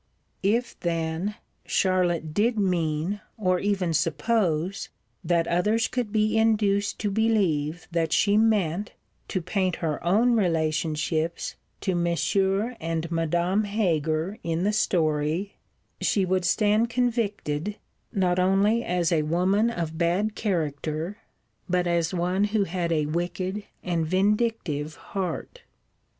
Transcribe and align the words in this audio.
If, 0.41 0.79
then, 0.79 1.35
Charlotte 1.63 2.33
did 2.33 2.57
mean, 2.57 3.21
or 3.37 3.59
even 3.59 3.93
suppose, 3.93 4.89
that 5.23 5.45
others 5.45 5.87
could 5.87 6.11
be 6.11 6.39
induced 6.39 6.97
to 7.01 7.11
believe 7.11 7.87
that 7.91 8.11
she 8.11 8.35
meant, 8.35 8.93
to 9.27 9.43
paint 9.43 9.75
her 9.75 10.03
own 10.03 10.33
relationships 10.35 11.55
to 11.81 11.93
Monsieur 11.93 12.75
and 12.79 13.11
Madame 13.11 13.65
Heger 13.65 14.39
in 14.41 14.63
the 14.63 14.73
story, 14.73 15.57
she 16.01 16.25
would 16.25 16.45
stand 16.45 16.89
convicted, 16.89 17.75
not 18.11 18.39
only 18.39 18.83
as 18.83 19.11
a 19.11 19.21
woman 19.21 19.69
of 19.69 19.99
bad 19.99 20.33
character, 20.33 21.19
but 21.69 21.85
as 21.85 22.11
one 22.11 22.45
who 22.45 22.63
had 22.63 22.91
a 22.91 23.05
wicked 23.05 23.65
and 23.83 24.03
vindictive 24.07 24.95
heart. 24.95 25.61